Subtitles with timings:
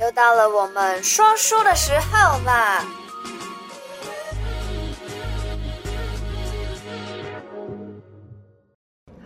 [0.00, 2.84] 又到了我们说书的时候啦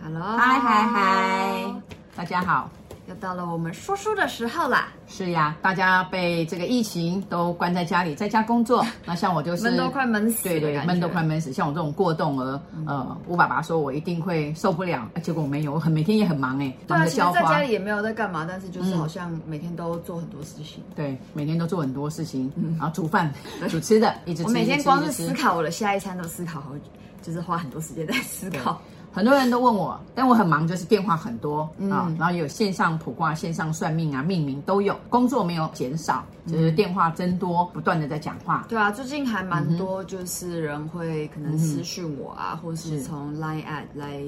[0.03, 1.73] ！Hello，嗨嗨嗨，
[2.15, 2.69] 大家好。
[3.09, 4.89] 又到了我们说书的时候啦！
[5.07, 8.85] 是呀，大家被这个疫情都关在家里，在家工作。
[9.03, 11.51] 那像我就是闷都快闷死，对对，闷都快闷死。
[11.51, 17.41] 像我这种过动儿，嗯、呃，我爸爸说我一定会受不了，结果我没有，我很每天也很忙哎，忙着浇花。
[17.41, 20.83] 在家里也没有在干嘛，但是就是好像每天都做很多事情。
[20.89, 23.33] 嗯、对，每天都做很多事情，嗯、然后煮饭、
[23.69, 24.47] 煮吃的，一直吃。
[24.47, 26.83] 我每天光是思考我的下一餐都思考好久，
[27.23, 28.79] 就是花很多时间在思考。
[29.11, 38.65] 很多人都问我，但我很忙，就是电话很多啊、嗯哦，然后有线上卜卦、线上算命啊、命名都有，工作没有减少，就是电话增多，不断的在讲话。
[38.69, 44.21] 对啊，最近还蛮多，就是人会可能私讯我啊，嗯、或是从 Line at 来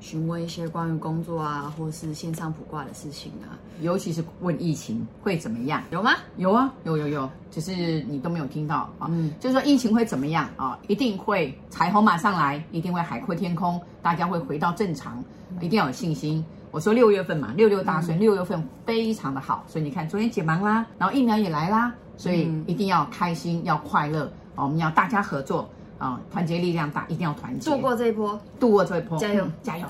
[0.00, 3.58] 询问一些关于工作啊，或是线上卜卦的事情啊。
[3.80, 5.82] 尤其是问疫情会怎么样？
[5.90, 6.12] 有吗？
[6.36, 9.08] 有啊，有有有，只是你都没有听到啊。
[9.08, 10.78] 嗯，就是说疫情会怎么样啊？
[10.86, 15.22] 一定会彩虹马上来，一定会海阔天空，大家会回到正常，
[15.60, 16.44] 一定要有信心。
[16.70, 25.68] 我说六月份嘛，六六大顺，六月份非常的好，所以你看昨天解盲啦，然后疫苗也来啦，所以一定要开心，要快乐，我们要大家合作。
[25.98, 29.86] 啊，团结力量大，一定要团结，度过这一波，度过这一波，加油，嗯、加油，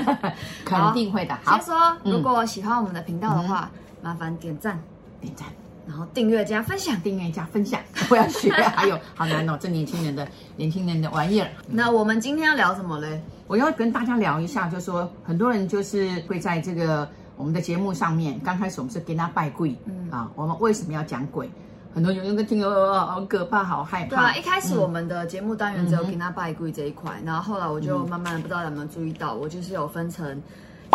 [0.64, 1.38] 肯定会的。
[1.44, 4.80] 好，先说，如果喜欢我们的频道的话，嗯、麻烦点赞，
[5.20, 5.46] 点赞，
[5.86, 10.26] 然后订阅加分享，订阅加分享， 不要学，还有好难哦，这年轻人的
[10.56, 11.48] 年轻人的玩意儿。
[11.68, 13.22] 那我们今天要聊什么嘞？
[13.52, 21.50] 我要跟大家聊一下，就是说很多人就是会在这个我们的节目上面，刚开始我们是给他拜鬼，嗯啊，我们为什么要讲鬼？
[21.94, 24.08] 很多有人在听哦，好可怕，好害怕。
[24.08, 30.42] 对啊，一开始我们的节目单元只有给他拜鬼这一块，嗯、然后后来我就慢慢的不知道有没有注意到，嗯、我就是有分成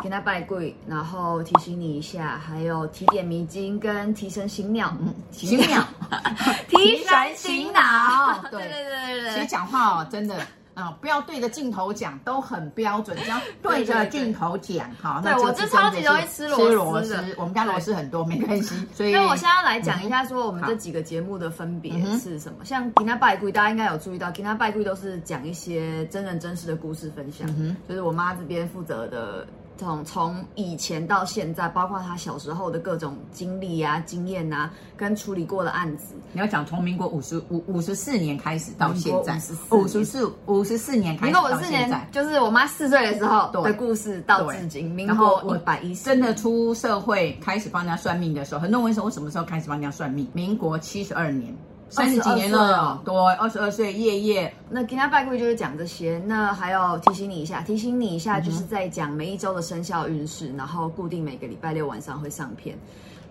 [0.02, 5.85] 给他拜跪，然后提醒你一下，还有提点迷津跟提神醒脑，嗯，醒脑，
[6.69, 8.41] 提神醒脑。
[8.50, 10.35] 对对对对 对，其实讲话哦，真的。
[10.78, 13.18] 啊、哦，不要对着镜头讲，都很标准。
[13.18, 17.25] 只要 对着镜头讲，好，对我这超级容易吃螺丝的。
[17.35, 18.75] 我们家螺丝很多，没关系。
[18.94, 22.59] 所以， 那我现在要来讲一下，说我们这几个节目的分别是什么？
[22.59, 29.47] 嗯、像吉娜拜贵，大家应该有注意到，吉娜拜贵都是讲一些真人真事的故事分享，嗯、就是我妈这边负责的。
[29.78, 36.16] 从从以前到现在，包括他小时候的各种经历啊、经验啊，跟处理过的案子。
[36.34, 39.40] 你要讲从民国五十五五十四年开始到现在，
[39.70, 44.90] 五十四五十四年开始，民国五十四年就是我妈四岁的时候的故事到至今。
[44.90, 50.28] 民国一百一十，真的出社会开始帮人家算命的时候，很多人问我什么时候开始帮人家算命？
[50.34, 51.56] 民国七十二年。
[51.90, 54.53] 三十几年了，对，二十二岁，夜夜。
[54.70, 62.78] 那给他拜会就是讲这些，那还要提醒你一下，提醒你一下，就是在讲每一周的生肖运势，然后固定每个礼拜六晚上会上片。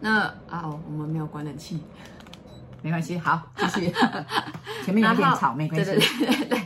[0.00, 1.80] 那啊，我们没有关冷气，
[2.82, 3.92] 没关系，好，继续。
[4.84, 5.90] 前面有点吵，没关系。
[5.90, 6.65] 对对对对对。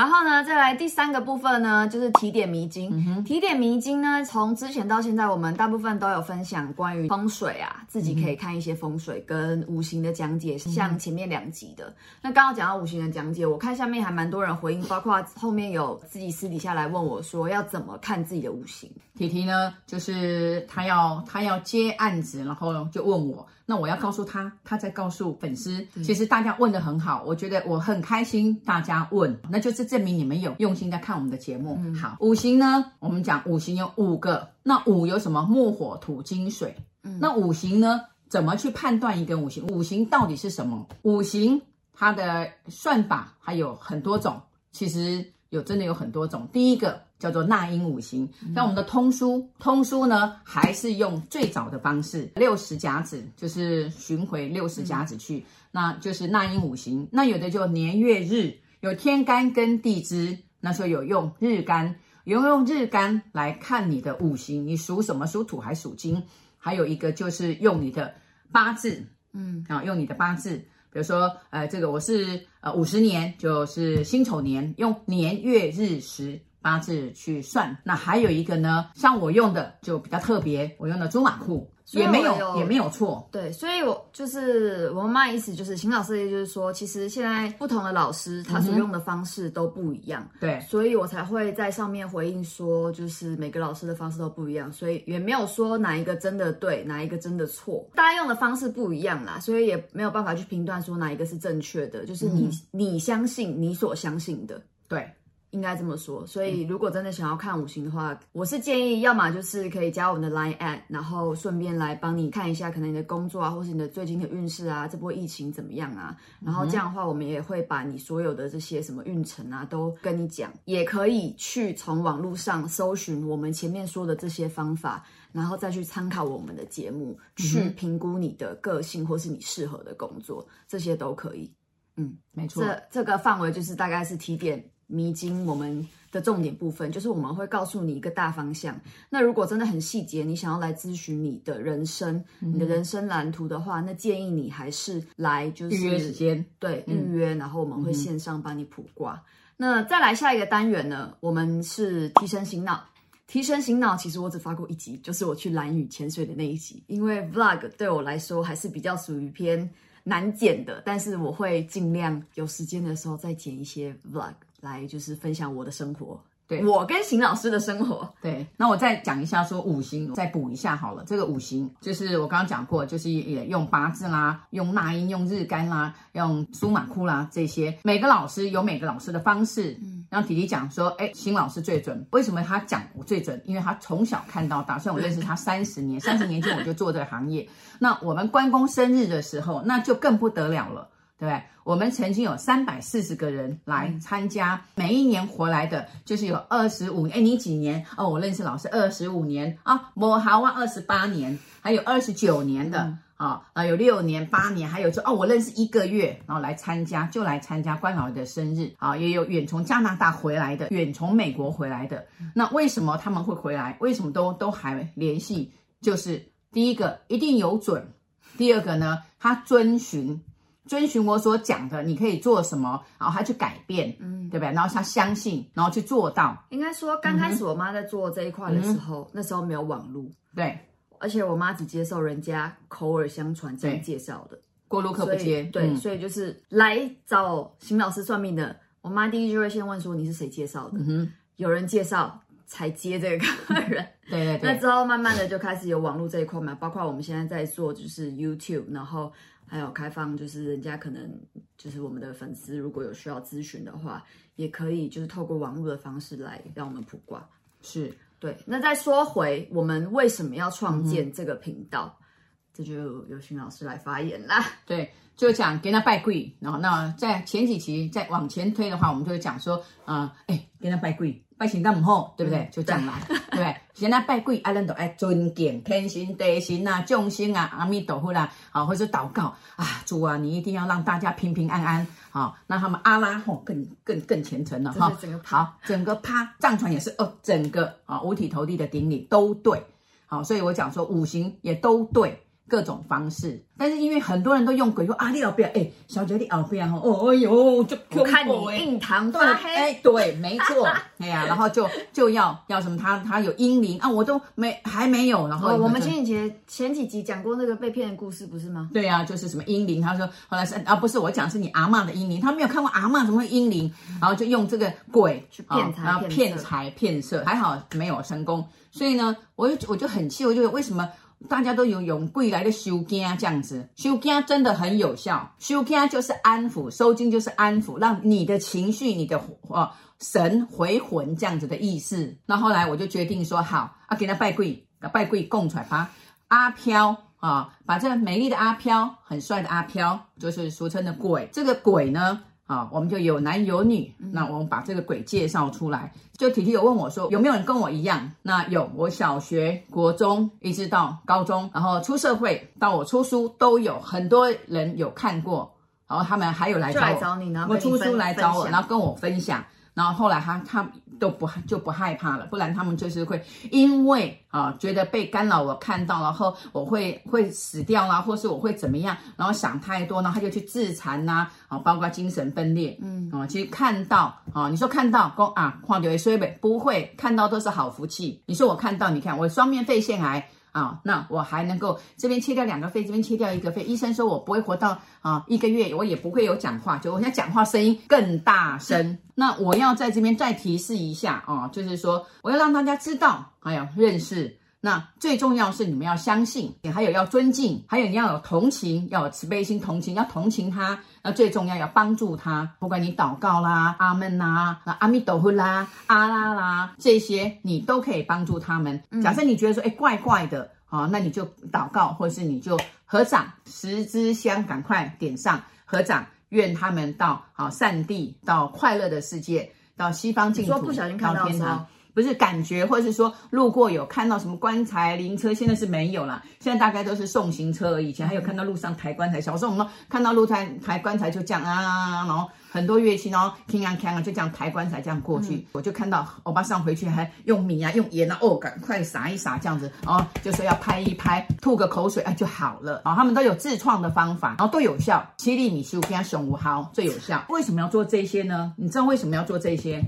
[0.00, 2.90] 然后呢，再来第三个部分呢，就是提点迷津。
[2.90, 11.94] 嗯、提点迷津呢，从之前到现在，我们大部分都有分享关于风水啊，自己可以看一些风水跟五行的讲解，嗯、像前面两集的。
[12.22, 18.90] 那刚刚讲到五行的讲解，我看下面还蛮多人回应，包括后面有自己私底下来问我说，要怎么看自己的五行。
[19.18, 23.46] 提提呢，就是他要他要接案子，然后就问我。
[23.70, 25.86] 那我要告诉他，他在告诉粉丝。
[26.02, 28.52] 其实大家问的很好，我觉得我很开心。
[28.64, 31.78] 大家问，那就是证明你们有用心在看我们的节目。
[31.78, 34.48] 嗯、好，五行呢，我们讲五行有五个。
[34.64, 35.42] 那五有什么？
[35.42, 36.74] 木、火、土、金、水。
[37.04, 38.00] 嗯、那五行呢？
[38.28, 39.64] 怎么去判断一个五行？
[39.68, 40.88] 五行到底是什么？
[41.02, 41.62] 五行
[41.94, 44.42] 它的算法还有很多种，
[44.72, 46.48] 其实有真的有很多种。
[46.52, 47.00] 第一个。
[47.20, 57.06] 叫做纳音五行，那我们的通书，通书呢还是用最早的方式，六十甲子，就是巡回六十甲子去，嗯、那就是纳音五行。
[57.12, 61.94] 那有的就年月日，有天干跟地支，那时候有用日干，
[62.24, 65.26] 有用日干来看你的五行，你属什么？
[65.26, 66.22] 属土还属金？
[66.56, 68.14] 还有一个就是用你的
[68.50, 70.56] 八字，嗯，啊，用你的八字，
[70.90, 76.40] 比如说，呃，这个我是呃五十年，就是辛丑年，用年月日时。
[76.62, 83.28] 八字去算，那还有一个呢，像我用的就比较特别，我用的朱马库也没有，有也没有错。
[83.32, 90.22] 对，所以我就是我妈妈意思，就是邢老师也就是说，其实现在不同的老师他所用的方式都不一样。
[90.34, 105.10] 嗯、对，所以我才会在上面回应说，就是每个老师的方式都不一样，所以也没有说哪一个真的对，哪一个真的错，大家用的方式不一样啦，所以也没有办法去评断说哪一个是正确的，就是你、嗯、你相信你所相信的，对。
[105.50, 116.16] 应该这么说，所以如果真的想要看五行的话，我是建议，要么就是可以加我们的 Line at，然后顺便来帮你看一下，可能你的工作啊，或是你的最近的运势啊，这波疫情怎么样啊？
[116.40, 120.52] 然后这样的话，我们也会把你所有的这些什么运程啊，都跟你讲。
[120.66, 131.52] 也可以去从网络上搜寻我们前面说的这些方法，然后再去参考我们的节目，去评估你的个性或是你适合的工作，这些都可以。
[131.96, 134.64] 嗯，没错，这这个范围就是大概是提点。
[134.90, 138.78] 迷津，我们的重点部分就是我们会告诉你一个大方向。
[139.08, 149.14] 那如果真的很细节，你想要来咨询你的人生、嗯、你的人生蓝图的话，那建议你还是来就是预约时间，对，预约，然后我们会线上帮你卜卦。
[149.14, 149.22] 嗯、
[149.56, 152.84] 那再来下一个单元呢，我们是提神醒脑。
[153.26, 159.70] 提神醒脑，其实我只发过一集，就是我去蓝屿潜水的那一集，因为 Vlog 对我来说还是比较属于偏
[160.10, 164.34] 难剪的，但是我会尽量有时间的时候再剪一些 Vlog。
[164.62, 168.06] 来就是分享我的生活，对，我跟邢老师的生活。
[168.20, 171.02] 对，那我再讲一下说五行，再补一下好了。
[171.06, 177.74] 这个五行就是我刚刚讲过，就是也用八字啦，用纳音，用日干啦，用苏马库啦这些。
[177.84, 179.74] 每个老师有每个老师的方式。
[180.10, 182.06] 嗯，然后弟弟讲说，哎，邢老师最准。
[182.10, 183.40] 为什么他讲我最准？
[183.44, 187.48] 因为他从小看到大，虽然我认识他三十年，三十年前我就做这个行业。
[187.78, 190.88] 那我们关公生日的时候，那就更不得了了。
[191.18, 191.42] 对不对？
[191.64, 197.06] 我们曾经有三百四十个人来参加，每一年回来的，就是有二十五。
[197.10, 197.84] 哎，你几年？
[197.98, 212.06] 哦，我认识老师二十五年啊，我好啊，二十八年，还有二十九年的啊，啊，有六年、八年，还有就哦，我认识一个月，然后来参加，就来参加关老爷的生日啊，也有远从加拿大回来的，远从美国回来的。
[212.34, 213.76] 那为什么他们会回来？
[213.80, 215.52] 为什么都都还联系？
[215.82, 217.92] 就是第一个一定有准，
[218.38, 220.18] 第二个呢，他遵循。
[220.66, 224.52] 遵循我所讲的，你可以做什么，然后他去改变，嗯，对不对？
[224.52, 226.44] 然后他相信，然后去做到。
[226.50, 230.56] 应该说，刚开始我妈在做这一块的时候，嗯、那时候没有网络，对，
[231.00, 234.38] 而且我妈只接受人家口耳相传这样介绍的，
[234.68, 244.52] 过路客不接，对，所以就是来找邢老师算命的，我妈第一就会先问说你是谁介绍的，嗯，有人介绍才接这个客人， 对对对。
[244.52, 249.12] 那之后慢慢的就开始有网络这一块嘛，包括我们现在在做就是 YouTube，然后。
[249.52, 251.20] 还有开放，就是人家可能
[251.58, 254.00] 就是我们的粉丝，如果有需要咨询的话，
[254.36, 257.28] 也可以就是透过网络的方式来让我们卜卦。
[257.60, 258.36] 是对。
[258.46, 262.04] 那再说回我们为什么要创建这个频道，嗯、
[262.52, 262.74] 这就
[263.08, 264.44] 由邢老师来发言啦。
[264.64, 271.20] 对，就讲给他拜跪，然后那在前几期再往前推的话，我们就会讲说，啊、呃，哎，给他拜跪。
[271.36, 272.46] 拜请大母后，对不对？
[272.52, 273.56] 就这样来，对不对？
[273.74, 284.92] 现在拜鬼，阿人都爱尊敬天神、地神啊、众生啊、阿弥陀佛啦，啊，或者祷告啊，主啊，你一定要让大家平平安安，好，让他们阿拉吼更更更虔诚了哈。
[285.24, 289.62] 好，整个趴藏传也是哦，整个啊五体投地的顶礼都对，
[290.06, 292.20] 好，所以我讲说五行也都对。
[292.50, 300.66] 各种方式，但是因为很多人都用鬼说啊，你后边哎，小姐你后边哦，哦哎呦，就我看你印堂发黑，哎，对，没错，
[300.98, 308.68] 哎呀，然后就就要要什么，他他有阴灵啊，我都没还没有，然后、哦、我们前几节前几集讲过那个被骗的故事，不是吗？
[308.74, 320.88] 对呀、啊，就是什么阴灵，他说后来是啊，不是我讲是你阿嬷的阴灵，他没有看过阿嬷怎么会阴灵，然后就用这个鬼去骗财，然后骗财骗色，还好没有成功，所以呢，我就我就很气，我就为什么？
[321.28, 325.32] 大家都有用贵来的收惊这样子，收惊真的很有效。
[325.38, 332.16] 收惊就是安抚，收惊就是安抚，让你的情绪、你的哦神回魂这样子的意思。
[332.24, 335.90] 那后来我就决定说，好啊，给他拜跪，拜跪供出来，把
[336.28, 341.28] 阿飘啊，把这美丽的阿飘，很帅的阿飘，就是俗称的鬼。
[341.32, 342.22] 这个鬼呢？
[342.50, 345.92] 啊，我们就有男有女，那我们把这个鬼介绍出来。
[346.18, 348.10] 就体体有问我说，有没有人跟我一样？
[348.22, 355.48] 那有，我小学、国中一直到高中，然后出社会到我出书，都有很多人有看过，
[355.86, 359.44] 然后他们还有来找我，找你呢，我出书来找我，然后跟我分享。
[359.72, 360.68] 然后后来他他
[361.00, 378.22] 都不就不害怕了，不然他们就是会因为啊觉得被干扰，我看到然后我会会死掉啦，或是我会怎么样，然后想太多，然后他就去自残呐，啊，包括精神分裂，嗯啊，其实看到啊，你说看到公啊，况且衰呗，不会看到都是好福气。
[378.26, 380.28] 你说我看到，你看我双面肺腺癌。
[380.52, 383.62] 啊，那我还能够这边切掉两个肺，这边切掉一个肺。
[383.62, 388.98] 医生说我不会活到啊一个月，我也不会有讲话，就我现在讲话声音更大声。
[389.14, 400.78] 那我要在这边再提示一下啊，就是说我要让大家知道，哎呀认识那最重要是你们要相信，也还有要尊敬，还有你要有同情，要有慈悲心，同情要同情他。
[401.02, 408.78] 那最重要要帮助他，不管你祷告啦、阿门啦、阿弥陀佛啦、阿拉啦这些，你都可以帮助他们。
[409.02, 421.66] 假设你觉得说，哎，怪怪的，好，那你就祷告，或者是你就合掌，十支香赶快点上，合掌，愿他们到好善地，到快乐的世界，到西方净土，说不小心看到到天堂。
[421.94, 426.22] 不是感觉，或者是说路过有看到什么棺材灵车，现在是没有了。
[426.40, 427.90] 现在大概都是送行车而已。
[427.90, 435.34] 以前还有看到路上抬棺材，小时候我们看到路台抬棺材就这样啊，然后很多乐器，然后锵啊锵啊，就这样抬棺材这样过去。
[435.34, 442.80] 嗯、我就看到欧巴上回去还用米啊用盐啊哦，赶快撒一撒这样子，然后就说要拍一拍，吐个口水，啊就好了。
[442.84, 445.04] 啊他们都有自创的方法，然后都有效。
[445.16, 447.24] 七粒米十五片熊五毫最有效。
[447.28, 448.52] 为什么要做这些呢？
[448.56, 449.82] 你知道为什么要做这些？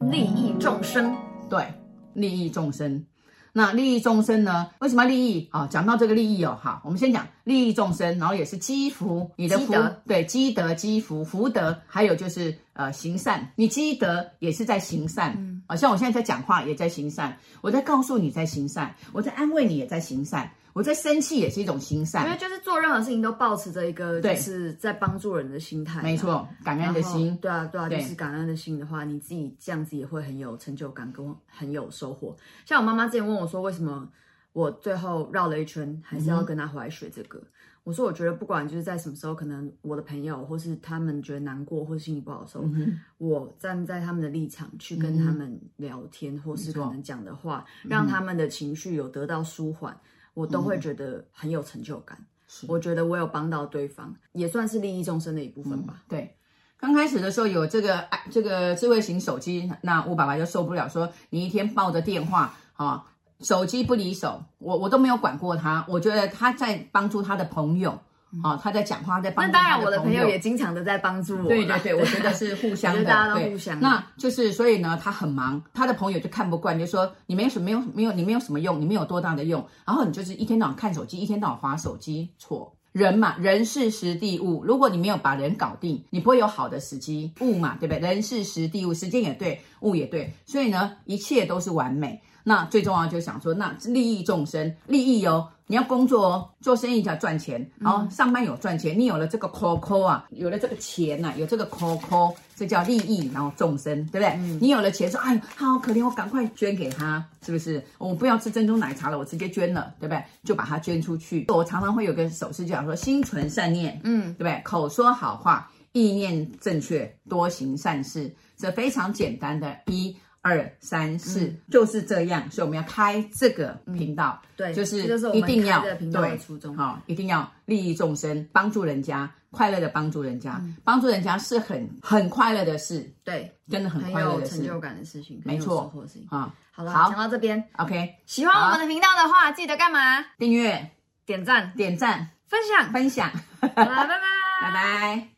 [0.00, 1.27] 利益众生。
[1.48, 1.72] 对，
[2.14, 3.04] 利益众生。
[3.50, 4.70] 那利益众生呢？
[4.78, 5.66] 为什么要利益啊？
[5.68, 20.48] 讲到这个利益哦，好，我们先讲利益众生，然后也是积福，你的福，德对，积德积福，福德，还有就是呃行善，你积德也是在行善，嗯，啊，像我现在在讲话也在行善，我在告诉你在行善，我在安慰你也在行善。
[20.74, 32.36] 我在生气也是一种心善，因为就是做任何事情都保持着一个就是在帮助人的心态，没错，感恩的心，对啊，对啊，就是感恩的心的话，你自己这样子也会很有成就感，跟很有收获。
[32.64, 34.08] 像我妈妈之前问我说，为什么
[34.52, 37.38] 我最后绕了一圈还是要跟她回来学这个？
[37.38, 37.46] 嗯、
[37.84, 49.98] 我说，我觉得不管就是在什么时候，可能我的朋友或是他们觉得难过或是心情不好的时候，嗯、我站在他们的立场去跟他们聊天，嗯、或是可能讲的话，嗯、让他们的情绪有得到舒缓。
[50.34, 55.94] 我都会觉得很有成就感，是我觉得我有帮到对方，也算是利益众生的一部分吧。
[55.96, 56.36] 嗯、对，
[56.78, 63.04] 刚开始的时候有这个这个智慧型手机，那我爸爸就受不了，说你一天抱着电话啊，
[63.40, 67.98] 手机不离手，我我都没有管过他，我觉得他在帮助他的朋友。
[68.44, 69.46] 哦，他在讲话，在帮。
[69.46, 71.48] 那当然，我的朋友也经常的在帮助我。
[71.48, 73.80] 对对对，我觉得是互相的， 大家都互相。
[73.80, 79.66] 那就是，所以呢，他很忙，他的朋友就看不惯，就说你没有什么，没有没有，你没有什么用，你没有多大的用。
[79.86, 82.28] 然后你就是一天到晚看手机，一天到晚划手机。
[82.38, 84.62] 错，人嘛，人事时地物。
[84.62, 87.32] 如果你没有把人搞定，你不会有好的时机。
[87.40, 87.98] 物嘛，对不对？
[88.00, 90.34] 人事时地物，时间也对，物也对。
[90.44, 92.20] 所以呢，一切都是完美。
[92.44, 95.48] 那最重要就想说，那利益众生，利益哦。
[95.68, 104.28] 你要工作哦，做生意就要赚钱，然后上班有赚钱，你有了这个 COCO 啊，有了这个钱呐、啊，有这个 COCO，，这叫利益，然后众生，对不对？
[104.38, 107.84] 嗯、你有了钱，说哎，他好可怜，我赶快捐给他，是不是？
[107.98, 110.24] 我不要吃珍珠奶茶了，我直接捐了，对不对？
[110.42, 111.44] 就把它捐出去。
[111.48, 114.62] 我常常会有个手势，就讲说心存善念，嗯，对不对？
[114.64, 120.16] 口说好话，意念正确，多行善事，这非常简单的一。
[120.48, 125.02] 二三四、嗯、就是这样，所以我们要开这个频道，嗯、对，就是
[125.34, 135.92] 一定要对，好，一定要利益众生，帮助人家，快乐的帮助人家，嗯、帮助人家是很很快乐的事，对，真的很快乐的事，成就感的事情，没错，
[136.30, 136.82] 啊，好。
[136.82, 137.10] 了，好。
[137.10, 140.24] 讲到这边，OK，喜欢我们的频道的话，记得干嘛？
[140.38, 140.90] 订阅、
[141.26, 144.18] 点赞、点赞、分享、分享，好了，拜拜，
[144.62, 145.37] 拜拜。